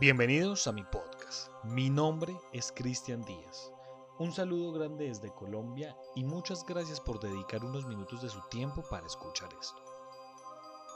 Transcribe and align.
Bienvenidos 0.00 0.68
a 0.68 0.72
mi 0.72 0.84
podcast. 0.84 1.48
Mi 1.64 1.90
nombre 1.90 2.38
es 2.52 2.70
Cristian 2.70 3.20
Díaz. 3.24 3.72
Un 4.20 4.32
saludo 4.32 4.70
grande 4.70 5.08
desde 5.08 5.34
Colombia 5.34 5.96
y 6.14 6.22
muchas 6.22 6.64
gracias 6.64 7.00
por 7.00 7.18
dedicar 7.18 7.64
unos 7.64 7.84
minutos 7.84 8.22
de 8.22 8.28
su 8.28 8.40
tiempo 8.48 8.84
para 8.88 9.08
escuchar 9.08 9.48
esto. 9.60 9.82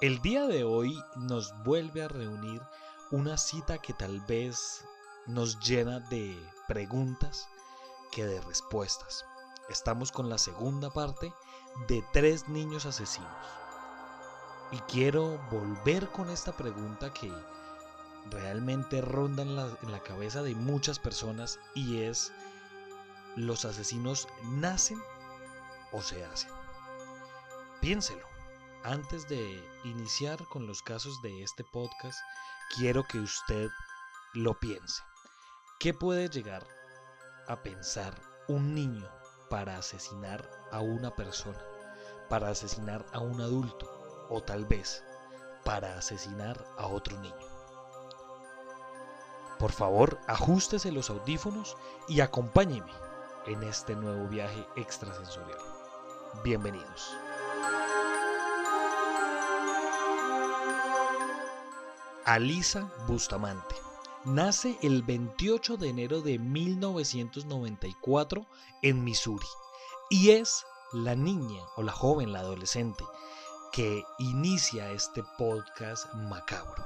El 0.02 0.22
día 0.22 0.46
de 0.46 0.62
hoy 0.62 0.96
nos 1.16 1.52
vuelve 1.64 2.04
a 2.04 2.06
reunir 2.06 2.62
una 3.10 3.36
cita 3.38 3.78
que 3.78 3.92
tal 3.92 4.20
vez 4.20 4.84
nos 5.26 5.58
llena 5.58 5.98
de 5.98 6.38
preguntas 6.68 7.48
que 8.12 8.24
de 8.24 8.40
respuestas. 8.42 9.24
Estamos 9.68 10.12
con 10.12 10.28
la 10.28 10.38
segunda 10.38 10.90
parte 10.90 11.34
de 11.88 12.04
tres 12.12 12.48
niños 12.48 12.86
asesinos. 12.86 13.46
Y 14.70 14.76
quiero 14.82 15.40
volver 15.50 16.08
con 16.10 16.30
esta 16.30 16.52
pregunta 16.52 17.12
que 17.12 17.32
realmente 18.30 19.00
ronda 19.00 19.42
en 19.42 19.56
la, 19.56 20.02
cabeza 20.02 20.42
de 20.42 20.54
muchas 20.54 20.98
personas 20.98 21.58
y 21.74 22.02
es, 22.02 22.32
¿los 23.36 23.64
asesinos 23.64 24.28
nacen 24.44 25.02
o 25.92 26.02
se 26.02 26.24
hacen? 26.24 26.50
Piénselo. 27.80 28.26
Antes 28.84 29.28
de 29.28 29.62
iniciar 29.84 30.44
con 30.48 30.66
los 30.66 30.82
casos 30.82 31.22
de 31.22 31.42
este 31.42 31.62
podcast, 31.62 32.18
quiero 32.76 33.04
que 33.04 33.18
usted 33.18 33.68
lo 34.34 34.58
piense. 34.58 35.02
¿Qué 35.78 35.94
puede 35.94 36.28
llegar 36.28 36.66
a 37.46 37.62
pensar 37.62 38.14
un 38.48 38.74
niño 38.74 39.08
para 39.50 39.76
asesinar 39.76 40.48
a 40.72 40.80
una 40.80 41.14
persona, 41.14 41.62
para 42.28 42.48
asesinar 42.48 43.06
a 43.12 43.20
un 43.20 43.40
adulto 43.40 44.26
o 44.30 44.42
tal 44.42 44.64
vez 44.64 45.04
para 45.64 45.96
asesinar 45.96 46.64
a 46.76 46.86
otro 46.86 47.18
niño? 47.20 47.51
Por 49.62 49.70
favor, 49.70 50.18
ajustese 50.26 50.90
los 50.90 51.08
audífonos 51.08 51.76
y 52.08 52.18
acompáñeme 52.18 52.90
en 53.46 53.62
este 53.62 53.94
nuevo 53.94 54.26
viaje 54.26 54.66
extrasensorial. 54.74 55.60
Bienvenidos. 56.42 57.16
Alisa 62.24 62.90
Bustamante. 63.06 63.76
Nace 64.24 64.76
el 64.82 65.04
28 65.04 65.76
de 65.76 65.90
enero 65.90 66.22
de 66.22 66.40
1994 66.40 68.44
en 68.82 69.04
Missouri 69.04 69.46
y 70.10 70.30
es 70.30 70.66
la 70.92 71.14
niña 71.14 71.62
o 71.76 71.84
la 71.84 71.92
joven, 71.92 72.32
la 72.32 72.40
adolescente 72.40 73.04
que 73.70 74.02
inicia 74.18 74.90
este 74.90 75.22
podcast 75.38 76.12
macabro. 76.14 76.84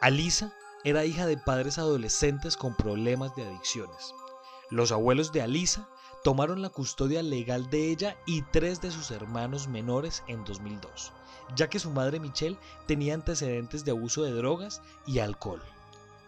Alisa 0.00 0.54
era 0.86 1.04
hija 1.04 1.26
de 1.26 1.36
padres 1.36 1.78
adolescentes 1.78 2.56
con 2.56 2.76
problemas 2.76 3.34
de 3.34 3.44
adicciones. 3.44 4.14
Los 4.70 4.92
abuelos 4.92 5.32
de 5.32 5.42
Alisa 5.42 5.88
tomaron 6.22 6.62
la 6.62 6.68
custodia 6.68 7.24
legal 7.24 7.68
de 7.70 7.90
ella 7.90 8.16
y 8.24 8.42
tres 8.42 8.80
de 8.80 8.92
sus 8.92 9.10
hermanos 9.10 9.66
menores 9.66 10.22
en 10.28 10.44
2002, 10.44 11.12
ya 11.56 11.68
que 11.68 11.80
su 11.80 11.90
madre 11.90 12.20
Michelle 12.20 12.56
tenía 12.86 13.14
antecedentes 13.14 13.84
de 13.84 13.90
abuso 13.90 14.22
de 14.22 14.30
drogas 14.30 14.80
y 15.06 15.18
alcohol. 15.18 15.60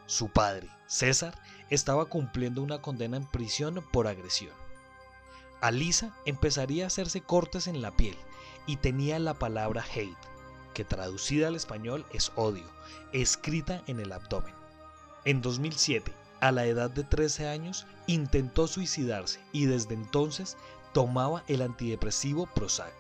Su 0.07 0.29
padre, 0.29 0.69
César, 0.89 1.41
estaba 1.71 2.07
cumpliendo 2.07 2.61
una 2.61 2.83
condena 2.83 3.17
en 3.17 3.27
prisión 3.27 3.85
por 3.93 4.09
agresión. 4.09 4.55
Alisa 5.61 6.17
empezaría 6.25 6.83
a 6.83 6.87
hacerse 6.89 7.21
cortes 7.21 7.69
en 7.69 7.81
la 7.81 7.93
piel 7.93 8.17
y 8.67 8.79
tenía 8.79 9.21
la 9.21 9.35
palabra 9.35 9.85
hate, 9.95 10.19
que 10.79 10.85
traducida 10.85 11.49
al 11.49 11.57
español 11.57 12.07
es 12.13 12.31
odio, 12.37 12.63
escrita 13.13 13.83
en 13.89 13.99
el 13.99 14.13
abdomen. 14.13 14.55
En 15.25 15.43
2007, 15.43 16.15
a 16.41 16.53
la 16.53 16.67
edad 16.67 16.89
de 16.89 17.03
13 17.03 17.49
años, 17.49 17.85
intentó 18.07 18.69
suicidarse 18.69 19.41
y 19.51 19.67
desde 19.67 19.95
entonces 19.95 20.57
tomaba 20.93 21.43
el 21.49 21.63
antidepresivo 21.63 22.47
Prozac. 22.47 22.95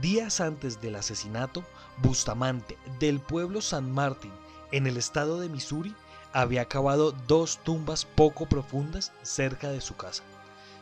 Días 0.00 0.40
antes 0.40 0.80
del 0.80 0.94
asesinato, 0.94 1.64
Bustamante, 1.96 2.78
del 3.00 3.18
pueblo 3.18 3.60
San 3.60 3.90
Martín, 3.90 4.30
en 4.70 4.86
el 4.86 4.98
estado 4.98 5.40
de 5.40 5.48
Missouri, 5.48 5.92
había 6.32 6.66
cavado 6.66 7.10
dos 7.26 7.58
tumbas 7.64 8.04
poco 8.04 8.46
profundas 8.46 9.10
cerca 9.22 9.70
de 9.70 9.80
su 9.80 9.96
casa. 9.96 10.22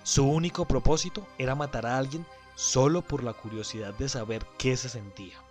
Su 0.02 0.28
único 0.28 0.66
propósito 0.66 1.26
era 1.38 1.54
matar 1.54 1.86
a 1.86 1.96
alguien 1.96 2.26
solo 2.60 3.00
por 3.00 3.24
la 3.24 3.32
curiosidad 3.32 3.94
de 3.94 4.06
saber 4.06 4.46
qué 4.58 4.76
se 4.76 4.90
sentía. 4.90 5.42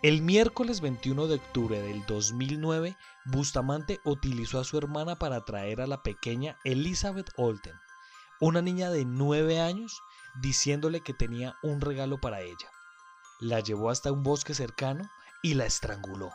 El 0.00 0.22
miércoles 0.22 0.80
21 0.80 1.26
de 1.26 1.34
octubre 1.34 1.82
del 1.82 2.06
2009, 2.06 2.96
Bustamante 3.26 4.00
utilizó 4.06 4.58
a 4.58 4.64
su 4.64 4.78
hermana 4.78 5.16
para 5.16 5.44
traer 5.44 5.82
a 5.82 5.86
la 5.86 6.02
pequeña 6.02 6.56
Elizabeth 6.64 7.28
Olten, 7.36 7.74
una 8.40 8.62
niña 8.62 8.88
de 8.88 9.04
9 9.04 9.60
años, 9.60 10.00
diciéndole 10.40 11.02
que 11.02 11.12
tenía 11.12 11.56
un 11.62 11.82
regalo 11.82 12.18
para 12.18 12.40
ella. 12.40 12.70
La 13.38 13.60
llevó 13.60 13.90
hasta 13.90 14.10
un 14.10 14.22
bosque 14.22 14.54
cercano 14.54 15.10
y 15.42 15.54
la 15.54 15.66
estranguló. 15.66 16.30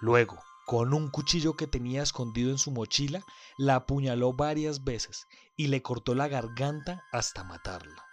Luego, 0.00 0.42
con 0.66 0.94
un 0.94 1.10
cuchillo 1.10 1.54
que 1.54 1.68
tenía 1.68 2.02
escondido 2.02 2.50
en 2.50 2.58
su 2.58 2.72
mochila, 2.72 3.22
la 3.56 3.76
apuñaló 3.76 4.32
varias 4.32 4.82
veces 4.82 5.28
y 5.56 5.68
le 5.68 5.80
cortó 5.80 6.16
la 6.16 6.26
garganta 6.26 7.04
hasta 7.12 7.44
matarla. 7.44 8.04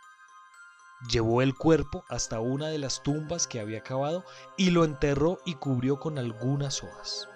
Llevó 1.10 1.42
el 1.42 1.56
cuerpo 1.56 2.04
hasta 2.10 2.40
una 2.40 2.68
de 2.68 2.78
las 2.78 3.02
tumbas 3.02 3.48
que 3.48 3.60
había 3.60 3.82
cavado 3.82 4.24
y 4.56 4.70
lo 4.70 4.84
enterró 4.84 5.40
y 5.46 5.56
cubrió 5.56 6.00
con 6.00 6.20
algunas 6.20 6.84
hojas. 6.84 7.28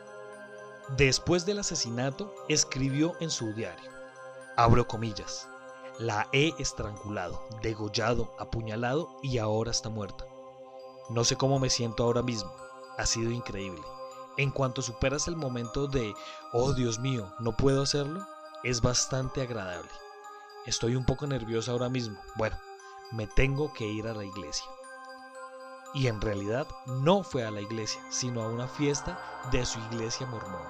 Después 0.98 1.48
del 1.48 1.58
asesinato, 1.58 2.32
escribió 2.48 3.14
en 3.20 3.32
su 3.32 3.54
diario, 3.54 3.90
abro 4.56 4.88
comillas, 4.88 5.50
la 5.98 6.28
he 6.32 6.54
estrangulado, 6.60 7.48
degollado, 7.64 8.36
apuñalado 8.38 9.10
y 9.24 9.40
ahora 9.40 9.72
está 9.72 9.90
muerta. 9.90 10.26
No 11.10 11.24
sé 11.24 11.36
cómo 11.36 11.58
me 11.58 11.72
siento 11.72 12.04
ahora 12.04 12.22
mismo, 12.22 12.54
ha 13.00 13.06
sido 13.08 13.32
increíble. 13.32 13.82
En 14.38 14.52
cuanto 14.52 14.84
superas 14.84 15.28
el 15.28 15.38
momento 15.38 15.88
de, 15.88 16.14
oh 16.54 16.74
Dios 16.74 17.00
mío, 17.00 17.34
no 17.40 17.58
puedo 17.58 17.82
hacerlo, 17.82 18.28
es 18.64 18.82
bastante 18.82 19.42
agradable. 19.42 19.90
Estoy 20.68 20.96
un 20.96 21.06
poco 21.06 21.26
nerviosa 21.26 21.72
ahora 21.72 21.90
mismo. 21.90 22.20
Bueno, 22.36 22.58
me 23.12 23.28
tengo 23.28 23.74
que 23.74 23.86
ir 23.88 24.08
a 24.08 24.14
la 24.14 24.26
iglesia. 24.26 24.66
Y 25.94 26.08
en 26.08 26.20
realidad 26.20 26.68
no 26.86 27.24
fue 27.24 27.46
a 27.46 27.52
la 27.52 27.62
iglesia, 27.62 28.02
sino 28.10 28.42
a 28.42 28.50
una 28.50 28.68
fiesta 28.68 29.18
de 29.52 29.66
su 29.66 29.80
iglesia 29.92 30.28
mormona. 30.28 30.70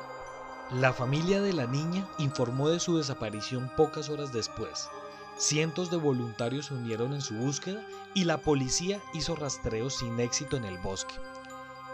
La 0.72 0.94
familia 0.94 1.42
de 1.42 1.54
la 1.54 1.68
niña 1.68 2.08
informó 2.18 2.70
de 2.70 2.80
su 2.80 2.98
desaparición 2.98 3.72
pocas 3.78 4.10
horas 4.10 4.34
después. 4.34 4.90
Cientos 5.38 5.92
de 5.92 5.98
voluntarios 5.98 6.68
se 6.68 6.74
unieron 6.74 7.14
en 7.14 7.22
su 7.22 7.36
búsqueda 7.36 7.86
y 8.14 8.24
la 8.24 8.38
policía 8.38 9.02
hizo 9.14 9.36
rastreos 9.36 9.98
sin 9.98 10.20
éxito 10.20 10.58
en 10.58 10.66
el 10.66 10.78
bosque. 10.80 11.16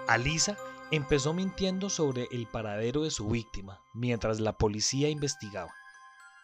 Alisa 0.07 0.57
empezó 0.91 1.33
mintiendo 1.33 1.89
sobre 1.89 2.27
el 2.31 2.47
paradero 2.47 3.03
de 3.03 3.11
su 3.11 3.27
víctima 3.27 3.81
mientras 3.93 4.39
la 4.39 4.57
policía 4.57 5.09
investigaba. 5.09 5.73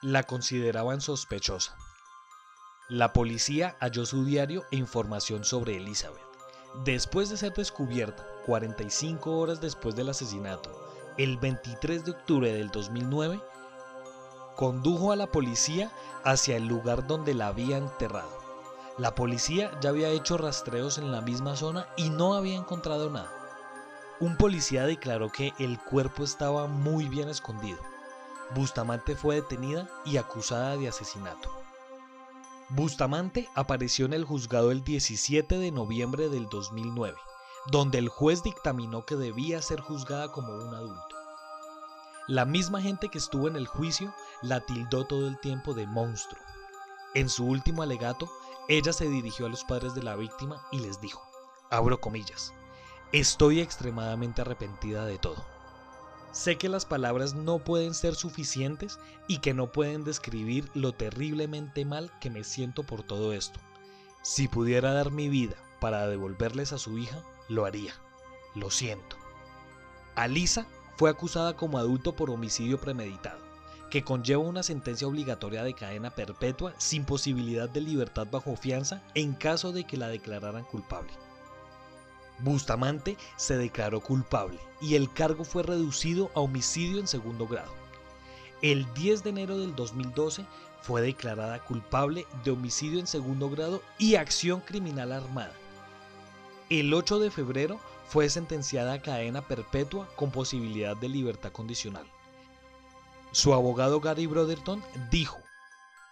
La 0.01 0.23
consideraban 0.23 1.01
sospechosa, 1.01 1.77
la 2.89 3.11
policía 3.11 3.75
halló 3.81 4.05
su 4.05 4.23
diario 4.23 4.63
e 4.71 4.77
información 4.77 5.43
sobre 5.43 5.75
Elizabeth. 5.75 6.21
Después 6.85 7.29
de 7.29 7.35
ser 7.35 7.53
descubierta, 7.53 8.25
45 8.45 9.37
horas 9.37 9.59
después 9.59 9.93
del 9.97 10.07
asesinato, 10.07 10.71
el 11.17 11.35
23 11.37 12.05
de 12.05 12.11
octubre 12.11 12.53
del 12.53 12.69
2009, 12.69 13.41
condujo 14.55 15.11
a 15.11 15.17
la 15.17 15.27
policía 15.27 15.91
hacia 16.23 16.55
el 16.55 16.65
lugar 16.65 17.05
donde 17.07 17.33
la 17.33 17.47
había 17.47 17.77
enterrado. 17.77 18.31
La 18.97 19.15
policía 19.15 19.77
ya 19.81 19.89
había 19.89 20.07
hecho 20.09 20.37
rastreos 20.37 20.97
en 20.97 21.11
la 21.11 21.19
misma 21.19 21.57
zona 21.57 21.89
y 21.97 22.09
no 22.09 22.35
había 22.35 22.55
encontrado 22.55 23.09
nada. 23.09 23.33
Un 24.21 24.37
policía 24.37 24.85
declaró 24.85 25.29
que 25.29 25.53
el 25.59 25.77
cuerpo 25.77 26.23
estaba 26.23 26.67
muy 26.67 27.09
bien 27.09 27.27
escondido. 27.27 27.79
Bustamante 28.55 29.17
fue 29.17 29.35
detenida 29.35 29.89
y 30.05 30.15
acusada 30.15 30.77
de 30.77 30.87
asesinato. 30.87 31.66
Bustamante 32.69 33.47
apareció 33.55 34.05
en 34.07 34.13
el 34.13 34.25
juzgado 34.25 34.71
el 34.71 34.83
17 34.83 35.57
de 35.57 35.71
noviembre 35.71 36.27
del 36.27 36.49
2009, 36.49 37.15
donde 37.67 37.97
el 37.97 38.09
juez 38.09 38.43
dictaminó 38.43 39.05
que 39.05 39.15
debía 39.15 39.61
ser 39.61 39.79
juzgada 39.79 40.33
como 40.33 40.53
un 40.53 40.75
adulto. 40.75 41.15
La 42.27 42.43
misma 42.43 42.81
gente 42.81 43.07
que 43.07 43.19
estuvo 43.19 43.47
en 43.47 43.55
el 43.55 43.67
juicio 43.67 44.13
la 44.41 44.59
tildó 44.59 45.05
todo 45.05 45.29
el 45.29 45.39
tiempo 45.39 45.73
de 45.73 45.87
monstruo. 45.87 46.41
En 47.15 47.29
su 47.29 47.45
último 47.45 47.83
alegato, 47.83 48.29
ella 48.67 48.91
se 48.91 49.07
dirigió 49.07 49.45
a 49.45 49.49
los 49.49 49.63
padres 49.63 49.95
de 49.95 50.03
la 50.03 50.17
víctima 50.17 50.61
y 50.73 50.79
les 50.79 50.99
dijo, 50.99 51.25
abro 51.69 52.01
comillas, 52.01 52.53
estoy 53.13 53.61
extremadamente 53.61 54.41
arrepentida 54.41 55.05
de 55.05 55.17
todo. 55.17 55.56
Sé 56.31 56.57
que 56.57 56.69
las 56.69 56.85
palabras 56.85 57.33
no 57.33 57.59
pueden 57.59 57.93
ser 57.93 58.15
suficientes 58.15 58.99
y 59.27 59.39
que 59.39 59.53
no 59.53 59.71
pueden 59.71 60.03
describir 60.03 60.69
lo 60.73 60.93
terriblemente 60.93 61.85
mal 61.85 62.11
que 62.19 62.29
me 62.29 62.43
siento 62.43 62.83
por 62.83 63.03
todo 63.03 63.33
esto. 63.33 63.59
Si 64.21 64.47
pudiera 64.47 64.93
dar 64.93 65.11
mi 65.11 65.29
vida 65.29 65.55
para 65.79 66.07
devolverles 66.07 66.73
a 66.73 66.77
su 66.77 66.97
hija, 66.97 67.23
lo 67.49 67.65
haría. 67.65 67.93
Lo 68.55 68.69
siento. 68.71 69.15
Alisa 70.15 70.67
fue 70.97 71.09
acusada 71.09 71.55
como 71.55 71.77
adulto 71.77 72.15
por 72.15 72.29
homicidio 72.29 72.79
premeditado, 72.79 73.39
que 73.89 74.03
conlleva 74.03 74.41
una 74.41 74.63
sentencia 74.63 75.07
obligatoria 75.07 75.63
de 75.63 75.73
cadena 75.73 76.09
perpetua 76.09 76.73
sin 76.77 77.05
posibilidad 77.05 77.69
de 77.69 77.81
libertad 77.81 78.27
bajo 78.29 78.55
fianza 78.55 79.03
en 79.13 79.33
caso 79.33 79.71
de 79.71 79.85
que 79.85 79.97
la 79.97 80.07
declararan 80.07 80.65
culpable. 80.65 81.13
Bustamante 82.39 83.17
se 83.35 83.57
declaró 83.57 83.99
culpable 83.99 84.59
y 84.81 84.95
el 84.95 85.11
cargo 85.11 85.43
fue 85.43 85.63
reducido 85.63 86.31
a 86.35 86.39
homicidio 86.41 86.99
en 86.99 87.07
segundo 87.07 87.47
grado. 87.47 87.71
El 88.61 88.91
10 88.93 89.23
de 89.23 89.29
enero 89.29 89.57
del 89.57 89.75
2012 89.75 90.45
fue 90.81 91.01
declarada 91.01 91.63
culpable 91.63 92.25
de 92.43 92.51
homicidio 92.51 92.99
en 92.99 93.07
segundo 93.07 93.49
grado 93.49 93.81
y 93.97 94.15
acción 94.15 94.61
criminal 94.61 95.11
armada. 95.11 95.53
El 96.69 96.93
8 96.93 97.19
de 97.19 97.31
febrero 97.31 97.79
fue 98.07 98.29
sentenciada 98.29 98.93
a 98.93 99.01
cadena 99.01 99.41
perpetua 99.41 100.07
con 100.15 100.31
posibilidad 100.31 100.95
de 100.95 101.09
libertad 101.09 101.51
condicional. 101.51 102.05
Su 103.31 103.53
abogado 103.53 103.99
Gary 103.99 104.25
Brotherton 104.25 104.81
dijo, 105.11 105.37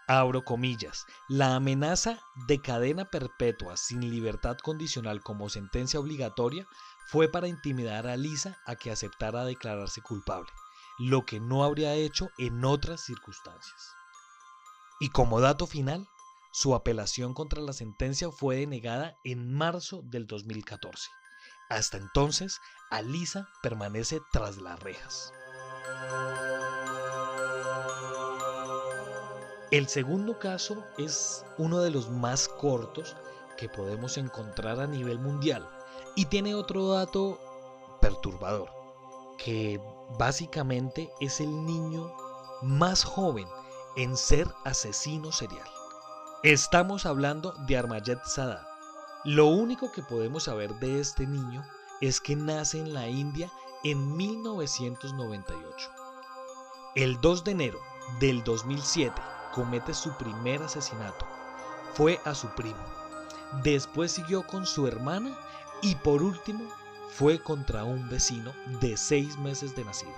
abro 0.07 0.43
comillas, 0.43 1.05
la 1.27 1.55
amenaza 1.55 2.19
de 2.47 2.61
cadena 2.61 3.05
perpetua 3.05 3.77
sin 3.77 4.01
libertad 4.01 4.57
condicional 4.57 5.21
como 5.21 5.49
sentencia 5.49 5.99
obligatoria 5.99 6.67
fue 7.07 7.29
para 7.29 7.47
intimidar 7.47 8.07
a 8.07 8.17
Lisa 8.17 8.57
a 8.65 8.75
que 8.75 8.91
aceptara 8.91 9.45
declararse 9.45 10.01
culpable, 10.01 10.51
lo 10.99 11.25
que 11.25 11.39
no 11.39 11.63
habría 11.63 11.93
hecho 11.93 12.29
en 12.37 12.63
otras 12.65 13.01
circunstancias. 13.01 13.95
Y 14.99 15.09
como 15.09 15.41
dato 15.41 15.67
final, 15.67 16.07
su 16.51 16.73
apelación 16.73 17.33
contra 17.33 17.61
la 17.61 17.73
sentencia 17.73 18.31
fue 18.31 18.57
denegada 18.57 19.17
en 19.23 19.53
marzo 19.53 20.01
del 20.05 20.25
2014. 20.25 21.09
Hasta 21.69 21.97
entonces, 21.97 22.61
Alisa 22.89 23.49
permanece 23.61 24.21
tras 24.31 24.57
las 24.57 24.79
rejas. 24.79 25.33
El 29.71 29.87
segundo 29.87 30.37
caso 30.37 30.83
es 30.99 31.43
uno 31.57 31.79
de 31.79 31.89
los 31.89 32.11
más 32.11 32.47
cortos 32.47 33.15
que 33.57 33.67
podemos 33.67 34.17
encontrar 34.17 34.79
a 34.79 34.85
nivel 34.85 35.17
mundial 35.17 35.67
y 36.13 36.25
tiene 36.25 36.53
otro 36.53 36.89
dato 36.89 37.39
perturbador, 37.99 38.69
que 39.39 39.81
básicamente 40.19 41.09
es 41.19 41.39
el 41.41 41.65
niño 41.65 42.13
más 42.61 43.03
joven 43.03 43.47
en 43.95 44.15
ser 44.15 44.47
asesino 44.65 45.31
serial. 45.31 45.67
Estamos 46.43 47.07
hablando 47.07 47.55
de 47.65 47.75
Armayet 47.75 48.23
Sadat. 48.23 48.61
Lo 49.23 49.47
único 49.47 49.91
que 49.91 50.03
podemos 50.03 50.43
saber 50.43 50.75
de 50.75 50.99
este 50.99 51.25
niño 51.25 51.65
es 52.01 52.21
que 52.21 52.35
nace 52.35 52.79
en 52.79 52.93
la 52.93 53.07
India 53.07 53.51
en 53.83 54.15
1998. 54.15 55.89
El 56.93 57.19
2 57.19 57.43
de 57.43 57.51
enero 57.51 57.79
del 58.19 58.43
2007 58.43 59.34
comete 59.55 59.93
su 59.93 60.11
primer 60.17 60.61
asesinato. 60.61 61.25
Fue 61.93 62.19
a 62.25 62.35
su 62.35 62.49
primo. 62.49 62.83
Después 63.63 64.11
siguió 64.11 64.45
con 64.45 64.65
su 64.65 64.85
hermana 64.85 65.33
y 65.81 65.95
por 65.95 66.21
último 66.21 66.69
fue 67.09 67.39
contra 67.39 67.85
un 67.85 68.09
vecino 68.09 68.51
de 68.81 68.97
seis 68.97 69.37
meses 69.37 69.73
de 69.73 69.85
nacido. 69.85 70.13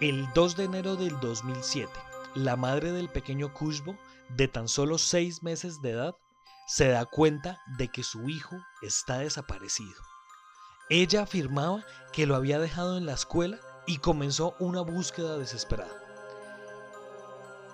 El 0.00 0.28
2 0.34 0.56
de 0.56 0.64
enero 0.64 0.96
del 0.96 1.18
2007, 1.20 1.92
la 2.34 2.56
madre 2.56 2.90
del 2.90 3.08
pequeño 3.08 3.54
Kushbo, 3.54 3.96
de 4.30 4.48
tan 4.48 4.66
solo 4.66 4.98
seis 4.98 5.44
meses 5.44 5.80
de 5.80 5.92
edad, 5.92 6.16
se 6.66 6.88
da 6.88 7.04
cuenta 7.04 7.60
de 7.78 7.86
que 7.86 8.02
su 8.02 8.28
hijo 8.28 8.56
está 8.82 9.18
desaparecido. 9.18 10.02
Ella 10.90 11.22
afirmaba 11.22 11.84
que 12.12 12.26
lo 12.26 12.34
había 12.34 12.58
dejado 12.58 12.98
en 12.98 13.06
la 13.06 13.12
escuela 13.12 13.60
y 13.86 13.98
comenzó 13.98 14.56
una 14.58 14.80
búsqueda 14.80 15.38
desesperada. 15.38 16.03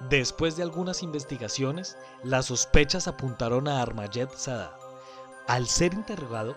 Después 0.08 0.56
de 0.56 0.62
algunas 0.62 1.02
investigaciones, 1.02 1.98
las 2.22 2.46
sospechas 2.46 3.06
apuntaron 3.06 3.68
a 3.68 3.82
Armayet 3.82 4.30
Sada. 4.34 4.76
Al 5.46 5.66
ser 5.66 5.92
interrogado, 5.92 6.56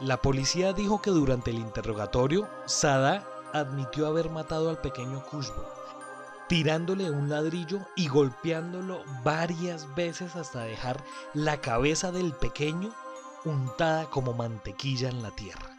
la 0.00 0.18
policía 0.20 0.72
dijo 0.72 1.00
que 1.00 1.10
durante 1.10 1.50
el 1.50 1.56
interrogatorio, 1.56 2.48
Sada 2.66 3.26
admitió 3.54 4.06
haber 4.06 4.28
matado 4.28 4.68
al 4.68 4.80
pequeño 4.80 5.24
Kushbo, 5.24 5.64
tirándole 6.48 7.10
un 7.10 7.30
ladrillo 7.30 7.86
y 7.96 8.08
golpeándolo 8.08 9.02
varias 9.22 9.94
veces 9.94 10.36
hasta 10.36 10.64
dejar 10.64 11.02
la 11.32 11.60
cabeza 11.60 12.12
del 12.12 12.32
pequeño 12.32 12.92
untada 13.44 14.10
como 14.10 14.34
mantequilla 14.34 15.08
en 15.08 15.22
la 15.22 15.30
tierra. 15.30 15.74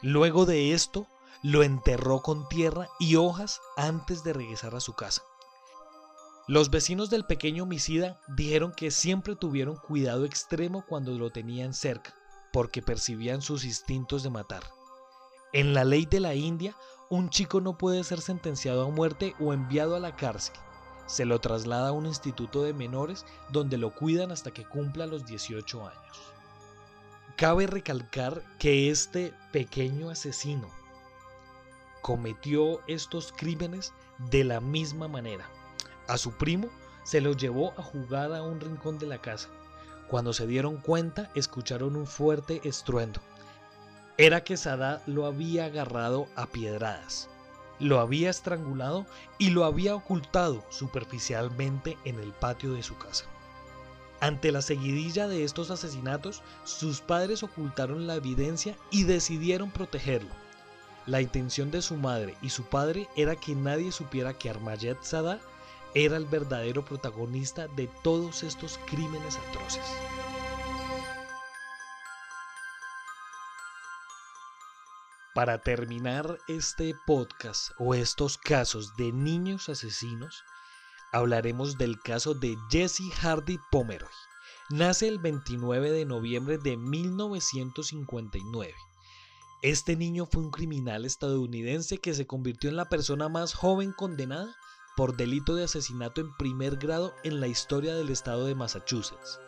Luego 0.00 0.46
de 0.46 0.72
esto, 0.72 1.06
lo 1.42 1.62
enterró 1.62 2.22
con 2.22 2.48
tierra 2.48 2.88
y 2.98 3.16
hojas 3.16 3.60
antes 3.76 4.24
de 4.24 4.32
regresar 4.32 4.74
a 4.74 4.80
su 4.80 4.94
casa. 4.94 5.22
Los 6.46 6.68
vecinos 6.68 7.08
del 7.08 7.24
pequeño 7.24 7.62
homicida 7.62 8.20
dijeron 8.28 8.74
que 8.76 8.90
siempre 8.90 9.34
tuvieron 9.34 9.76
cuidado 9.76 10.26
extremo 10.26 10.84
cuando 10.86 11.12
lo 11.12 11.30
tenían 11.30 11.72
cerca, 11.72 12.14
porque 12.52 12.82
percibían 12.82 13.40
sus 13.40 13.64
instintos 13.64 14.22
de 14.22 14.28
matar. 14.28 14.62
En 15.54 15.72
la 15.72 15.84
ley 15.84 16.04
de 16.04 16.20
la 16.20 16.34
India, 16.34 16.76
un 17.08 17.30
chico 17.30 17.62
no 17.62 17.78
puede 17.78 18.04
ser 18.04 18.20
sentenciado 18.20 18.84
a 18.84 18.90
muerte 18.90 19.34
o 19.40 19.54
enviado 19.54 19.96
a 19.96 20.00
la 20.00 20.16
cárcel. 20.16 20.54
Se 21.06 21.24
lo 21.24 21.40
traslada 21.40 21.88
a 21.88 21.92
un 21.92 22.04
instituto 22.04 22.62
de 22.62 22.74
menores 22.74 23.24
donde 23.48 23.78
lo 23.78 23.94
cuidan 23.94 24.30
hasta 24.30 24.50
que 24.50 24.68
cumpla 24.68 25.06
los 25.06 25.24
18 25.24 25.88
años. 25.88 26.18
Cabe 27.38 27.66
recalcar 27.66 28.42
que 28.58 28.90
este 28.90 29.32
pequeño 29.50 30.10
asesino 30.10 30.68
cometió 32.02 32.82
estos 32.86 33.32
crímenes 33.32 33.94
de 34.30 34.44
la 34.44 34.60
misma 34.60 35.08
manera 35.08 35.48
a 36.08 36.18
su 36.18 36.32
primo 36.32 36.68
se 37.04 37.20
lo 37.20 37.32
llevó 37.32 37.72
a 37.78 37.82
jugar 37.82 38.32
a 38.32 38.42
un 38.42 38.60
rincón 38.60 38.98
de 38.98 39.06
la 39.06 39.18
casa. 39.18 39.48
Cuando 40.08 40.32
se 40.32 40.46
dieron 40.46 40.78
cuenta, 40.78 41.30
escucharon 41.34 41.96
un 41.96 42.06
fuerte 42.06 42.60
estruendo. 42.64 43.20
Era 44.16 44.44
que 44.44 44.56
Sadá 44.56 45.02
lo 45.06 45.26
había 45.26 45.66
agarrado 45.66 46.28
a 46.36 46.46
piedradas, 46.46 47.28
lo 47.80 48.00
había 48.00 48.30
estrangulado 48.30 49.06
y 49.38 49.50
lo 49.50 49.64
había 49.64 49.94
ocultado 49.94 50.64
superficialmente 50.68 51.98
en 52.04 52.20
el 52.20 52.32
patio 52.32 52.74
de 52.74 52.82
su 52.82 52.96
casa. 52.96 53.24
Ante 54.20 54.52
la 54.52 54.62
seguidilla 54.62 55.26
de 55.26 55.44
estos 55.44 55.70
asesinatos, 55.70 56.42
sus 56.64 57.00
padres 57.00 57.42
ocultaron 57.42 58.06
la 58.06 58.14
evidencia 58.14 58.76
y 58.90 59.04
decidieron 59.04 59.70
protegerlo. 59.70 60.30
La 61.06 61.20
intención 61.20 61.70
de 61.70 61.82
su 61.82 61.96
madre 61.96 62.36
y 62.40 62.48
su 62.48 62.64
padre 62.64 63.08
era 63.16 63.36
que 63.36 63.54
nadie 63.54 63.92
supiera 63.92 64.32
que 64.32 64.48
Armayet 64.48 65.02
Sadá 65.02 65.40
era 65.94 66.16
el 66.16 66.26
verdadero 66.26 66.84
protagonista 66.84 67.68
de 67.68 67.88
todos 68.02 68.42
estos 68.42 68.78
crímenes 68.86 69.36
atroces. 69.36 69.86
Para 75.34 75.58
terminar 75.58 76.38
este 76.48 76.94
podcast 77.06 77.70
o 77.78 77.94
estos 77.94 78.38
casos 78.38 78.96
de 78.96 79.12
niños 79.12 79.68
asesinos, 79.68 80.42
hablaremos 81.12 81.78
del 81.78 82.00
caso 82.00 82.34
de 82.34 82.56
Jesse 82.70 83.12
Hardy 83.20 83.58
Pomeroy. 83.70 84.10
Nace 84.70 85.06
el 85.06 85.18
29 85.18 85.90
de 85.92 86.04
noviembre 86.06 86.58
de 86.58 86.76
1959. 86.76 88.74
Este 89.62 89.96
niño 89.96 90.26
fue 90.26 90.42
un 90.42 90.50
criminal 90.50 91.04
estadounidense 91.04 91.98
que 91.98 92.14
se 92.14 92.26
convirtió 92.26 92.68
en 92.68 92.76
la 92.76 92.88
persona 92.88 93.28
más 93.28 93.54
joven 93.54 93.92
condenada 93.92 94.54
por 94.96 95.16
delito 95.16 95.54
de 95.54 95.64
asesinato 95.64 96.20
en 96.20 96.34
primer 96.36 96.76
grado 96.76 97.14
en 97.24 97.40
la 97.40 97.46
historia 97.46 97.94
del 97.94 98.10
estado 98.10 98.46
de 98.46 98.54
Massachusetts. 98.54 99.40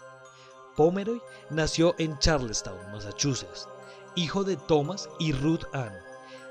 Pomeroy 0.77 1.23
nació 1.51 1.95
en 1.99 2.19
Charlestown, 2.19 2.93
Massachusetts, 2.93 3.69
hijo 4.15 4.45
de 4.45 4.57
Thomas 4.57 5.09
y 5.19 5.33
Ruth 5.33 5.65
Ann. 5.73 5.95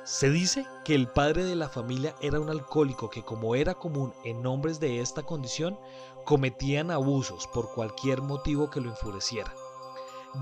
Se 0.04 0.30
dice 0.30 0.68
que 0.84 0.96
el 0.96 1.08
padre 1.08 1.46
de 1.46 1.56
la 1.56 1.68
familia 1.68 2.16
era 2.22 2.40
un 2.40 2.50
alcohólico 2.50 3.10
que 3.10 3.24
como 3.24 3.56
era 3.56 3.74
común 3.74 4.14
en 4.24 4.46
hombres 4.46 4.80
de 4.80 5.02
esta 5.02 5.24
condición, 5.24 5.80
cometían 6.26 6.92
abusos 6.92 7.48
por 7.48 7.74
cualquier 7.74 8.22
motivo 8.22 8.70
que 8.70 8.82
lo 8.82 8.90
enfureciera. 8.90 9.54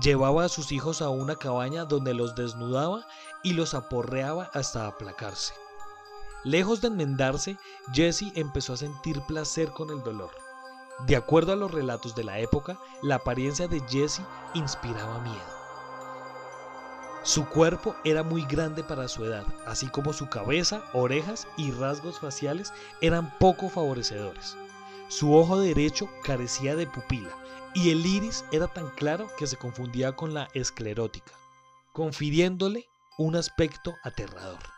Llevaba 0.02 0.44
a 0.44 0.48
sus 0.48 0.72
hijos 0.72 1.02
a 1.02 1.08
una 1.08 1.36
cabaña 1.36 1.84
donde 1.84 2.14
los 2.14 2.34
desnudaba 2.34 3.06
y 3.42 3.52
los 3.52 3.74
aporreaba 3.74 4.50
hasta 4.52 4.86
aplacarse. 4.86 5.54
Lejos 6.44 6.82
de 6.82 6.88
enmendarse, 6.88 7.56
Jesse 7.92 8.30
empezó 8.34 8.74
a 8.74 8.76
sentir 8.76 9.22
placer 9.22 9.70
con 9.70 9.88
el 9.88 10.02
dolor. 10.02 10.30
De 11.06 11.16
acuerdo 11.16 11.52
a 11.52 11.56
los 11.56 11.70
relatos 11.70 12.14
de 12.14 12.22
la 12.22 12.38
época, 12.38 12.78
la 13.02 13.16
apariencia 13.16 13.66
de 13.66 13.80
Jesse 13.88 14.20
inspiraba 14.52 15.20
miedo. 15.20 15.54
Su 17.22 17.46
cuerpo 17.46 17.96
era 18.04 18.22
muy 18.22 18.44
grande 18.44 18.84
para 18.84 19.08
su 19.08 19.24
edad, 19.24 19.46
así 19.66 19.88
como 19.88 20.12
su 20.12 20.28
cabeza, 20.28 20.84
orejas 20.92 21.48
y 21.56 21.70
rasgos 21.70 22.20
faciales 22.20 22.74
eran 23.00 23.38
poco 23.38 23.70
favorecedores. 23.70 24.58
Su 25.08 25.34
ojo 25.34 25.58
derecho 25.58 26.10
carecía 26.22 26.76
de 26.76 26.86
pupila 26.86 27.30
y 27.72 27.90
el 27.90 28.04
iris 28.04 28.44
era 28.52 28.68
tan 28.68 28.90
claro 28.90 29.28
que 29.38 29.46
se 29.46 29.56
confundía 29.56 30.12
con 30.14 30.34
la 30.34 30.48
esclerótica, 30.52 31.32
confiriéndole 31.94 32.86
un 33.16 33.36
aspecto 33.36 33.94
aterrador. 34.02 34.73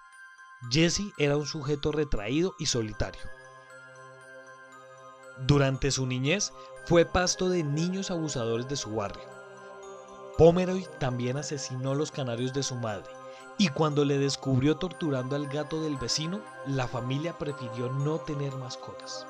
Jesse 0.70 1.12
era 1.18 1.36
un 1.36 1.46
sujeto 1.46 1.92
retraído 1.92 2.54
y 2.58 2.66
solitario. 2.66 3.22
Durante 5.46 5.90
su 5.90 6.06
niñez 6.06 6.52
fue 6.86 7.04
pasto 7.04 7.48
de 7.48 7.62
niños 7.62 8.10
abusadores 8.10 8.66
de 8.68 8.76
su 8.76 8.94
barrio. 8.94 9.22
Pomeroy 10.38 10.86
también 10.98 11.36
asesinó 11.36 11.94
los 11.94 12.10
canarios 12.10 12.52
de 12.52 12.62
su 12.62 12.74
madre 12.74 13.10
y 13.58 13.68
cuando 13.68 14.04
le 14.04 14.18
descubrió 14.18 14.76
torturando 14.76 15.36
al 15.36 15.46
gato 15.46 15.80
del 15.82 15.96
vecino, 15.96 16.40
la 16.66 16.88
familia 16.88 17.36
prefirió 17.36 17.90
no 17.90 18.18
tener 18.18 18.54
mascotas. 18.56 19.26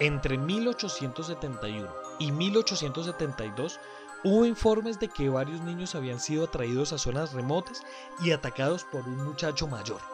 Entre 0.00 0.36
1871 0.36 1.88
y 2.18 2.32
1872 2.32 3.78
hubo 4.24 4.44
informes 4.46 4.98
de 5.00 5.08
que 5.08 5.28
varios 5.28 5.60
niños 5.62 5.94
habían 5.94 6.20
sido 6.20 6.44
atraídos 6.44 6.92
a 6.92 6.98
zonas 6.98 7.32
remotas 7.32 7.82
y 8.22 8.32
atacados 8.32 8.84
por 8.84 9.02
un 9.02 9.24
muchacho 9.24 9.66
mayor. 9.66 10.11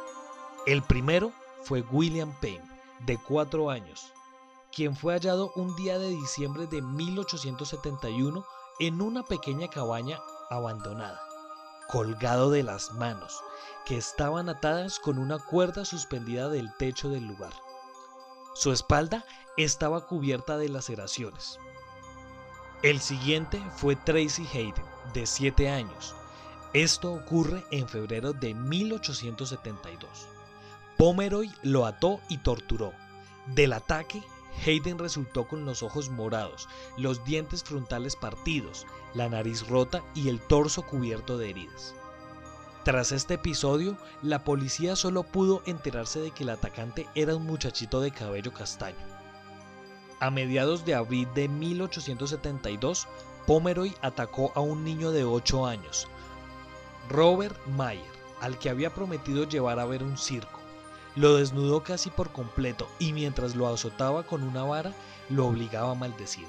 El 0.69 0.83
primero 0.83 1.33
fue 1.63 1.81
William 1.81 2.31
Payne, 2.43 2.69
de 3.07 3.17
4 3.17 3.71
años, 3.71 4.13
quien 4.71 4.95
fue 4.95 5.15
hallado 5.15 5.51
un 5.57 5.75
día 5.77 5.99
de 5.99 6.11
diciembre 6.11 6.67
de 6.67 6.83
1871 6.83 8.45
en 8.79 9.01
una 9.01 9.23
pequeña 9.23 9.69
cabaña 9.69 10.21
abandonada, 10.51 11.23
colgado 11.89 12.51
de 12.51 12.65
las 12.65 12.93
manos, 12.93 13.41
que 13.87 13.97
estaban 13.97 14.51
atadas 14.51 14.99
con 14.99 15.19
una 15.19 15.39
cuerda 15.39 15.87
suspendida 15.87 16.51
del 16.51 16.71
techo 16.77 17.09
del 17.09 17.25
lugar. 17.25 17.55
Su 18.55 18.71
espalda 18.71 19.25
estaba 19.57 20.07
cubierta 20.07 20.59
de 20.59 20.69
laceraciones. 20.69 21.59
El 22.83 23.01
siguiente 23.01 23.59
fue 23.75 23.97
Tracy 23.97 24.47
Hayden, 24.53 24.85
de 25.15 25.25
7 25.25 25.71
años. 25.71 26.15
Esto 26.75 27.15
ocurre 27.15 27.65
en 27.71 27.89
febrero 27.89 28.35
de 28.35 28.53
1872. 28.53 30.29
Pomeroy 30.99 31.49
lo 31.63 31.87
ató 31.87 32.19
y 32.29 32.39
torturó. 32.39 32.93
Del 33.55 33.73
ataque, 33.73 34.21
Hayden 34.67 34.99
resultó 34.99 35.47
con 35.47 35.65
los 35.65 35.85
ojos 35.85 36.11
morados, 36.11 36.69
los 36.97 37.25
dientes 37.25 37.63
frontales 37.63 38.17
partidos, 38.17 38.85
la 39.15 39.29
nariz 39.29 39.69
rota 39.69 40.03
y 40.17 40.29
el 40.29 40.41
torso 40.41 40.83
cubierto 40.83 41.39
de 41.39 41.51
heridas. 41.51 41.95
Tras 42.85 43.13
este 43.13 43.35
episodio, 43.35 43.97
la 44.23 44.43
policía 44.43 44.97
solo 44.97 45.23
pudo 45.23 45.63
enterarse 45.67 46.19
de 46.19 46.33
que 46.33 46.43
el 46.43 46.51
atacante 46.51 47.07
era 47.15 47.37
un 47.37 47.47
muchachito 47.47 48.01
de 48.01 48.11
cabello 48.11 48.53
castaño. 48.53 48.99
A 50.19 50.33
mediados 50.33 50.85
de 50.85 50.97
abril 50.97 51.29
de 51.33 51.47
1872, 51.47 53.07
Pomeroy 53.47 53.95
atacó 54.03 54.51
a 54.57 54.61
un 54.61 54.83
niño 54.83 55.13
de 55.13 55.23
8 55.23 55.65
años, 55.65 56.09
Robert 57.09 57.57
Mayer, 57.69 58.03
al 58.41 58.59
que 58.59 58.69
había 58.69 58.93
prometido 58.93 59.45
llevar 59.45 59.79
a 59.79 59.87
ver 59.87 60.03
un 60.03 60.19
circo. 60.19 60.58
Lo 61.19 61.35
desnudó 61.35 61.83
casi 61.83 62.11
por 62.11 62.31
completo 62.31 62.89
y 63.01 63.13
mientras 63.13 63.57
lo 63.57 63.67
azotaba 63.67 64.23
con 64.23 64.45
una 64.45 64.63
vara, 64.63 64.95
lo 65.29 65.49
obligaba 65.49 65.91
a 65.91 65.97
maldecir. 65.97 66.47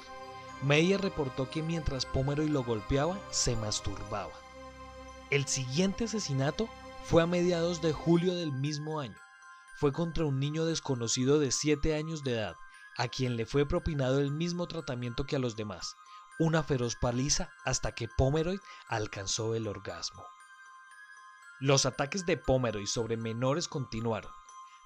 Meyer 0.62 1.00
reportó 1.00 1.50
que 1.50 1.60
mientras 1.60 2.06
Pomeroy 2.06 2.48
lo 2.48 2.62
golpeaba, 2.62 3.18
se 3.30 3.56
masturbaba. 3.56 4.30
El 5.30 5.48
siguiente 5.48 6.04
asesinato 6.04 6.68
fue 7.02 7.20
a 7.20 7.26
mediados 7.26 7.82
de 7.82 7.92
julio 7.92 8.32
del 8.36 8.52
mismo 8.52 9.00
año. 9.00 9.16
Fue 9.74 9.92
contra 9.92 10.24
un 10.24 10.38
niño 10.38 10.64
desconocido 10.64 11.40
de 11.40 11.50
7 11.50 11.96
años 11.96 12.22
de 12.22 12.34
edad, 12.34 12.54
a 12.96 13.08
quien 13.08 13.36
le 13.36 13.46
fue 13.46 13.66
propinado 13.66 14.20
el 14.20 14.30
mismo 14.30 14.68
tratamiento 14.68 15.24
que 15.24 15.34
a 15.34 15.40
los 15.40 15.56
demás, 15.56 15.96
una 16.38 16.62
feroz 16.62 16.94
paliza 16.94 17.50
hasta 17.64 17.90
que 17.90 18.06
Pomeroy 18.06 18.60
alcanzó 18.86 19.56
el 19.56 19.66
orgasmo. 19.66 20.24
Los 21.58 21.86
ataques 21.86 22.24
de 22.24 22.36
Pomeroy 22.36 22.86
sobre 22.86 23.16
menores 23.16 23.66
continuaron. 23.66 24.30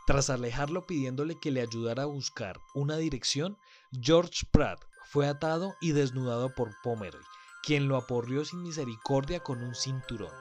Tras 0.06 0.28
alejarlo 0.28 0.86
pidiéndole 0.86 1.38
que 1.38 1.50
le 1.50 1.62
ayudara 1.62 2.02
a 2.02 2.06
buscar 2.06 2.60
una 2.74 2.96
dirección, 2.96 3.56
George 3.90 4.46
Pratt 4.50 4.84
fue 5.04 5.26
atado 5.26 5.74
y 5.80 5.92
desnudado 5.92 6.54
por 6.54 6.72
Pomeroy, 6.82 7.22
quien 7.62 7.88
lo 7.88 7.96
aporrió 7.96 8.44
sin 8.44 8.62
misericordia 8.62 9.40
con 9.40 9.62
un 9.62 9.74
cinturón. 9.74 10.32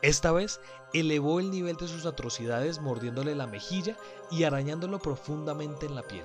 Esta 0.00 0.32
vez 0.32 0.60
elevó 0.94 1.38
el 1.40 1.50
nivel 1.50 1.76
de 1.76 1.88
sus 1.88 2.06
atrocidades 2.06 2.80
mordiéndole 2.80 3.34
la 3.34 3.46
mejilla 3.46 3.96
y 4.30 4.44
arañándolo 4.44 5.00
profundamente 5.00 5.86
en 5.86 5.94
la 5.94 6.06
piel. 6.06 6.24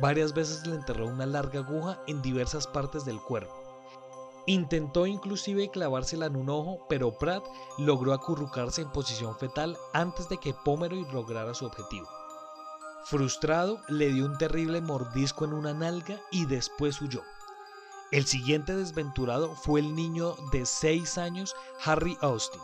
Varias 0.00 0.34
veces 0.34 0.66
le 0.66 0.74
enterró 0.74 1.06
una 1.06 1.24
larga 1.24 1.60
aguja 1.60 2.02
en 2.06 2.20
diversas 2.20 2.66
partes 2.66 3.04
del 3.04 3.20
cuerpo. 3.20 3.57
Intentó 4.48 5.06
inclusive 5.06 5.68
clavársela 5.68 6.24
en 6.24 6.34
un 6.34 6.48
ojo, 6.48 6.86
pero 6.88 7.18
Pratt 7.18 7.44
logró 7.76 8.14
acurrucarse 8.14 8.80
en 8.80 8.90
posición 8.90 9.36
fetal 9.36 9.76
antes 9.92 10.30
de 10.30 10.38
que 10.38 10.54
Pomeroy 10.54 11.04
lograra 11.12 11.52
su 11.52 11.66
objetivo. 11.66 12.08
Frustrado, 13.04 13.78
le 13.88 14.08
dio 14.08 14.24
un 14.24 14.38
terrible 14.38 14.80
mordisco 14.80 15.44
en 15.44 15.52
una 15.52 15.74
nalga 15.74 16.18
y 16.30 16.46
después 16.46 16.98
huyó. 17.02 17.20
El 18.10 18.24
siguiente 18.24 18.74
desventurado 18.74 19.54
fue 19.54 19.80
el 19.80 19.94
niño 19.94 20.34
de 20.50 20.64
6 20.64 21.18
años 21.18 21.54
Harry 21.84 22.16
Austin. 22.22 22.62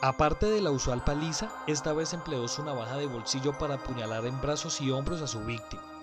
Aparte 0.00 0.46
de 0.46 0.62
la 0.62 0.70
usual 0.70 1.04
paliza, 1.04 1.52
esta 1.66 1.92
vez 1.92 2.14
empleó 2.14 2.48
su 2.48 2.64
navaja 2.64 2.96
de 2.96 3.04
bolsillo 3.04 3.58
para 3.58 3.74
apuñalar 3.74 4.24
en 4.24 4.40
brazos 4.40 4.80
y 4.80 4.90
hombros 4.90 5.20
a 5.20 5.26
su 5.26 5.40
víctima 5.40 5.99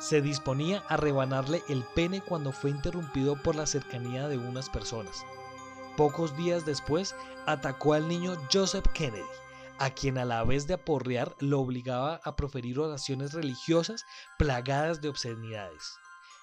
se 0.00 0.20
disponía 0.20 0.82
a 0.88 0.96
rebanarle 0.96 1.62
el 1.68 1.84
pene 1.94 2.20
cuando 2.20 2.52
fue 2.52 2.70
interrumpido 2.70 3.40
por 3.42 3.56
la 3.56 3.66
cercanía 3.66 4.28
de 4.28 4.38
unas 4.38 4.68
personas. 4.68 5.24
Pocos 5.96 6.36
días 6.36 6.66
después 6.66 7.14
atacó 7.46 7.94
al 7.94 8.06
niño 8.06 8.36
Joseph 8.52 8.86
Kennedy, 8.92 9.24
a 9.78 9.90
quien 9.90 10.18
a 10.18 10.24
la 10.24 10.44
vez 10.44 10.66
de 10.66 10.74
aporrear 10.74 11.34
lo 11.38 11.60
obligaba 11.60 12.20
a 12.24 12.36
proferir 12.36 12.78
oraciones 12.78 13.32
religiosas 13.32 14.04
plagadas 14.38 15.00
de 15.00 15.08
obscenidades. 15.08 15.98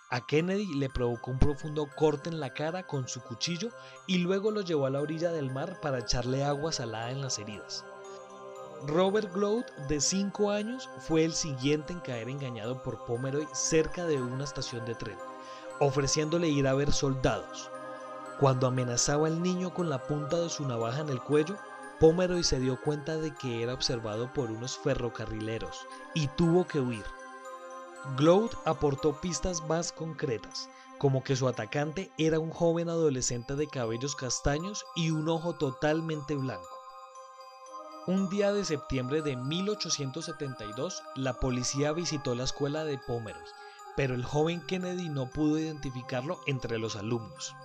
A 0.09 0.25
Kennedy 0.25 0.67
le 0.75 0.89
provocó 0.89 1.31
un 1.31 1.39
profundo 1.39 1.87
corte 1.95 2.29
en 2.29 2.39
la 2.39 2.53
cara 2.53 2.85
con 2.85 3.07
su 3.07 3.21
cuchillo 3.21 3.69
y 4.07 4.19
luego 4.19 4.51
lo 4.51 4.61
llevó 4.61 4.85
a 4.85 4.91
la 4.91 5.01
orilla 5.01 5.31
del 5.31 5.51
mar 5.51 5.79
para 5.81 5.99
echarle 5.99 6.43
agua 6.43 6.71
salada 6.71 7.11
en 7.11 7.21
las 7.21 7.39
heridas. 7.39 7.85
Robert 8.85 9.33
Gloud, 9.33 9.63
de 9.87 10.01
5 10.01 10.51
años, 10.51 10.89
fue 10.99 11.23
el 11.23 11.33
siguiente 11.33 11.93
en 11.93 12.01
caer 12.01 12.27
engañado 12.27 12.83
por 12.83 13.05
Pomeroy 13.05 13.47
cerca 13.53 14.05
de 14.05 14.21
una 14.21 14.43
estación 14.43 14.83
de 14.85 14.93
tren, 14.93 15.17
ofreciéndole 15.79 16.49
ir 16.49 16.67
a 16.67 16.73
ver 16.73 16.91
soldados. 16.91 17.71
Cuando 18.41 18.67
amenazaba 18.67 19.27
al 19.27 19.41
niño 19.41 19.73
con 19.73 19.89
la 19.89 20.03
punta 20.03 20.37
de 20.37 20.49
su 20.49 20.67
navaja 20.67 20.99
en 20.99 21.07
el 21.07 21.21
cuello, 21.21 21.55
Pomeroy 22.01 22.43
se 22.43 22.59
dio 22.59 22.77
cuenta 22.81 23.15
de 23.15 23.33
que 23.33 23.63
era 23.63 23.73
observado 23.73 24.33
por 24.33 24.51
unos 24.51 24.77
ferrocarrileros 24.77 25.87
y 26.13 26.27
tuvo 26.27 26.67
que 26.67 26.81
huir. 26.81 27.05
Gloud 28.17 28.51
aportó 28.65 29.21
pistas 29.21 29.63
más 29.65 29.93
concretas, 29.93 30.69
como 30.97 31.23
que 31.23 31.37
su 31.37 31.47
atacante 31.47 32.11
era 32.17 32.37
un 32.37 32.49
joven 32.49 32.89
adolescente 32.89 33.55
de 33.55 33.67
cabellos 33.67 34.17
castaños 34.17 34.83
y 34.93 35.11
un 35.11 35.29
ojo 35.29 35.55
totalmente 35.55 36.35
blanco. 36.35 36.72
Un 38.05 38.27
día 38.27 38.51
de 38.51 38.65
septiembre 38.65 39.21
de 39.21 39.37
1872, 39.37 41.03
la 41.15 41.35
policía 41.35 41.93
visitó 41.93 42.35
la 42.35 42.43
escuela 42.43 42.83
de 42.83 42.97
Pomeroy, 42.97 43.41
pero 43.95 44.13
el 44.13 44.25
joven 44.25 44.59
Kennedy 44.59 45.07
no 45.07 45.27
pudo 45.27 45.57
identificarlo 45.57 46.41
entre 46.45 46.79
los 46.79 46.97
alumnos. 46.97 47.55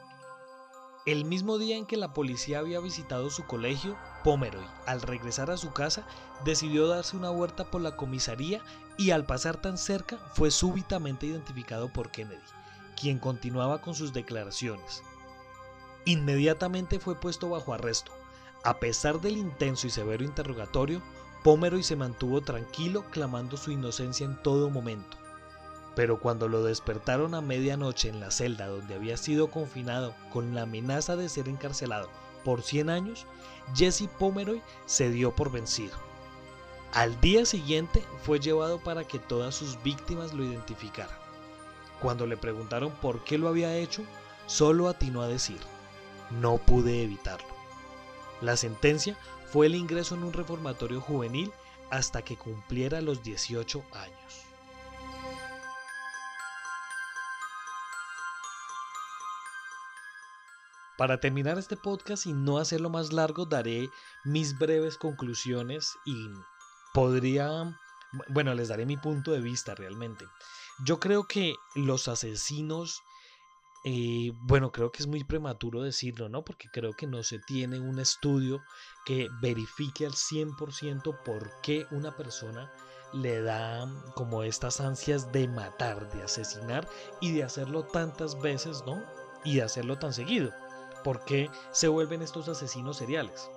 El 1.07 1.25
mismo 1.25 1.59
día 1.59 1.77
en 1.77 1.87
que 1.87 1.97
la 1.97 2.13
policía 2.13 2.61
había 2.61 2.79
visitado 2.79 3.31
su 3.31 3.47
colegio, 3.47 3.99
Pomeroy, 4.23 4.65
al 4.87 5.03
regresar 5.03 5.51
a 5.51 5.57
su 5.57 5.73
casa, 5.73 6.07
decidió 6.45 6.87
darse 6.87 7.17
una 7.17 7.31
vuelta 7.31 7.65
por 7.65 7.81
la 7.81 7.97
comisaría 7.97 8.63
y 8.97 9.11
al 9.11 9.27
pasar 9.27 9.61
tan 9.61 9.77
cerca 9.77 10.19
fue 10.35 10.53
súbitamente 10.53 11.27
identificado 11.27 11.93
por 11.93 12.13
Kennedy, 12.13 12.39
quien 12.95 13.19
continuaba 13.19 13.81
con 13.81 13.97
sus 13.97 14.13
declaraciones. 14.13 15.03
Inmediatamente 16.05 17.01
fue 17.01 17.17
puesto 17.17 17.49
bajo 17.49 17.75
arresto, 17.75 18.13
a 18.65 18.79
pesar 18.81 19.21
del 19.21 19.37
intenso 19.37 19.87
y 19.87 19.91
severo 19.91 20.25
interrogatorio, 20.25 21.01
Pomeroy 21.45 21.83
se 21.83 21.97
mantuvo 21.97 22.41
tranquilo 22.41 23.05
clamando 23.11 23.57
su 23.57 23.71
inocencia 23.71 24.27
en 24.27 24.43
todo 24.43 24.71
momento. 24.71 25.17
Pero 25.95 26.21
cuando 26.21 26.49
lo 26.49 26.63
despertaron 26.63 27.35
a 27.35 27.41
medianoche 27.41 28.09
en 28.09 28.21
la 28.21 28.31
celda 28.31 28.67
donde 28.67 28.95
había 28.95 29.17
sido 29.17 29.51
confinado 29.51 30.15
con 30.33 30.55
la 30.55 30.63
amenaza 30.63 31.17
de 31.17 31.29
ser 31.29 31.49
encarcelado 31.49 32.09
por 32.45 32.63
100 32.63 32.91
años, 32.91 33.27
Jesse 33.75 34.09
Pomeroy 34.19 34.63
se 34.87 35.11
dio 35.11 35.35
por 35.35 35.51
vencido. 35.51 35.97
Al 36.93 37.21
día 37.21 37.45
siguiente 37.45 38.05
fue 38.23 38.41
llevado 38.41 38.79
para 38.79 39.05
que 39.05 39.19
todas 39.19 39.55
sus 39.55 39.83
víctimas 39.83 40.33
lo 40.33 40.45
identificaran. 40.45 41.17
Cuando 42.01 42.27
le 42.27 42.37
preguntaron 42.37 42.93
por 42.93 43.25
qué 43.25 43.39
lo 43.39 43.49
había 43.49 43.77
hecho, 43.77 44.03
solo 44.47 44.89
atinó 44.89 45.23
a 45.23 45.29
decir, 45.29 45.59
no 46.31 46.59
pude 46.59 47.03
evitarlo. 47.03 47.58
La 48.41 48.57
sentencia 48.57 49.17
fue 49.47 49.67
el 49.67 49.75
ingreso 49.75 50.15
en 50.15 50.25
un 50.25 50.33
reformatorio 50.33 51.01
juvenil 51.01 51.53
hasta 51.91 52.23
que 52.23 52.37
cumpliera 52.37 53.01
los 53.01 53.23
18 53.23 53.85
años. 53.93 54.49
Para 60.99 61.21
terminar 61.21 61.59
este 61.59 61.77
podcast 61.77 62.27
y 62.27 62.33
no 62.33 62.59
hacerlo 62.59 62.91
más 62.91 63.13
largo, 63.13 63.47
daré 63.47 63.89
mis 64.25 64.59
breves 64.59 64.99
conclusiones 64.99 65.97
y 66.05 66.29
podría, 66.93 67.79
bueno, 68.31 68.53
les 68.55 68.67
daré 68.67 68.85
mi 68.85 68.97
punto 68.97 69.31
de 69.31 69.41
vista 69.41 69.77
realmente. 69.77 70.25
Yo 70.85 70.99
creo 70.99 71.29
que 71.29 71.55
los 71.77 72.09
asesinos, 72.09 73.03
eh, 73.85 74.33
bueno, 74.43 74.73
creo 74.73 74.91
que 74.91 75.03
es 75.03 75.07
muy 75.07 75.25
prematuro 75.25 75.83
decirlo, 75.83 76.29
¿no? 76.29 76.45
Porque 76.45 76.69
creo 76.71 76.93
que 76.93 77.07
no 77.07 77.23
se 77.23 77.39
tiene 77.39 77.79
un 77.79 78.01
estudio 78.01 78.63
que 79.05 79.29
verifique 79.41 80.05
al 80.05 80.13
100% 80.13 81.23
por 81.25 81.61
qué 81.63 81.87
una 81.91 82.17
persona 82.17 82.73
le 83.13 83.41
da 83.41 83.89
como 84.15 84.43
estas 84.43 84.81
ansias 84.81 85.33
de 85.33 85.49
matar, 85.49 86.11
de 86.13 86.23
asesinar 86.23 86.89
y 87.21 87.33
de 87.33 87.45
hacerlo 87.45 87.85
tantas 87.85 88.39
veces, 88.41 88.83
¿no? 88.85 89.03
Y 89.45 89.57
de 89.57 89.63
hacerlo 89.63 89.99
tan 89.99 90.13
seguido. 90.13 90.53
¿Por 91.05 91.25
qué 91.25 91.49
se 91.71 91.89
vuelven 91.89 92.23
estos 92.23 92.49
asesinos 92.49 92.97
seriales? 92.97 93.51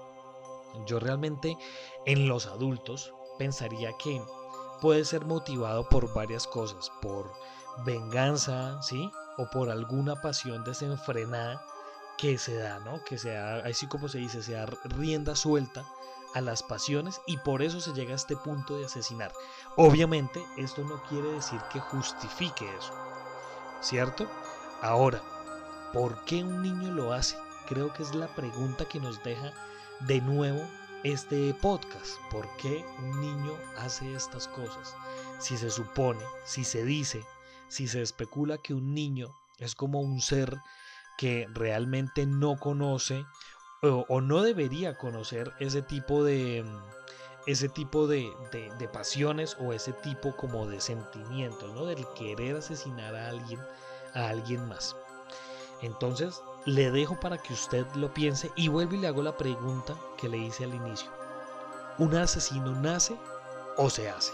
Yo 0.85 0.99
realmente 0.99 1.57
en 2.05 2.27
los 2.27 2.45
adultos 2.45 3.13
pensaría 3.37 3.91
que 3.97 4.21
puede 4.79 5.03
ser 5.03 5.25
motivado 5.25 5.89
por 5.89 6.13
varias 6.13 6.47
cosas, 6.47 6.91
por 7.01 7.31
venganza, 7.85 8.81
¿sí? 8.81 9.11
O 9.38 9.50
por 9.50 9.69
alguna 9.69 10.21
pasión 10.21 10.63
desenfrenada 10.63 11.63
que 12.17 12.38
se 12.38 12.55
da, 12.55 12.79
¿no? 12.79 13.03
Que 13.03 13.17
sea, 13.17 13.57
así 13.65 13.88
como 13.88 14.07
se 14.07 14.19
dice, 14.19 14.43
sea 14.43 14.65
rienda 14.83 15.35
suelta 15.35 15.83
a 16.33 16.41
las 16.41 16.63
pasiones 16.63 17.21
y 17.25 17.38
por 17.38 17.61
eso 17.61 17.79
se 17.81 17.93
llega 17.93 18.13
a 18.13 18.15
este 18.15 18.35
punto 18.35 18.77
de 18.77 18.85
asesinar. 18.85 19.31
Obviamente, 19.75 20.43
esto 20.57 20.83
no 20.83 21.01
quiere 21.03 21.31
decir 21.31 21.59
que 21.71 21.79
justifique 21.79 22.65
eso, 22.77 22.93
¿cierto? 23.81 24.29
Ahora, 24.81 25.21
¿por 25.93 26.23
qué 26.25 26.43
un 26.43 26.61
niño 26.61 26.91
lo 26.91 27.13
hace? 27.13 27.38
Creo 27.67 27.93
que 27.93 28.03
es 28.03 28.13
la 28.15 28.27
pregunta 28.35 28.85
que 28.85 29.00
nos 29.00 29.23
deja 29.23 29.51
de 30.01 30.21
nuevo 30.21 30.61
este 31.03 31.53
podcast. 31.55 32.19
¿Por 32.31 32.47
qué 32.57 32.85
un 33.00 33.21
niño 33.21 33.53
hace 33.77 34.13
estas 34.13 34.47
cosas? 34.47 34.95
Si 35.39 35.57
se 35.57 35.69
supone, 35.69 36.23
si 36.45 36.63
se 36.63 36.83
dice, 36.83 37.25
si 37.71 37.87
se 37.87 38.01
especula 38.01 38.57
que 38.57 38.73
un 38.73 38.93
niño 38.93 39.33
es 39.57 39.75
como 39.75 40.01
un 40.01 40.19
ser 40.19 40.57
que 41.17 41.47
realmente 41.53 42.25
no 42.25 42.57
conoce 42.57 43.25
o, 43.81 44.21
no 44.21 44.43
debería 44.43 44.97
conocer 44.97 45.53
ese 45.59 45.81
tipo 45.81 46.23
de 46.23 46.65
ese 47.47 47.69
tipo 47.69 48.07
de, 48.07 48.31
de, 48.51 48.87
pasiones 48.89 49.57
o 49.59 49.73
ese 49.73 49.93
tipo 49.93 50.35
como 50.35 50.67
de 50.67 50.79
sentimientos, 50.79 51.73
¿no? 51.73 51.85
Del 51.85 52.05
querer 52.13 52.57
asesinar 52.57 53.15
a 53.15 53.29
alguien, 53.29 53.59
a 54.13 54.27
alguien 54.27 54.67
más. 54.67 54.95
Entonces, 55.81 56.43
le 56.65 56.91
dejo 56.91 57.19
para 57.19 57.39
que 57.39 57.53
usted 57.53 57.87
lo 57.95 58.13
piense 58.13 58.51
y 58.55 58.67
vuelvo 58.67 58.93
y 58.93 58.99
le 58.99 59.07
hago 59.07 59.23
la 59.23 59.37
pregunta 59.37 59.95
que 60.17 60.29
le 60.29 60.37
hice 60.37 60.65
al 60.65 60.75
inicio. 60.75 61.09
¿Un 61.97 62.15
asesino 62.15 62.79
nace 62.79 63.17
o 63.77 63.89
se 63.89 64.07
hace? 64.09 64.33